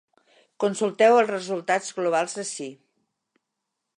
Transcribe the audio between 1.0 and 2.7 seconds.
els resultats globals ací.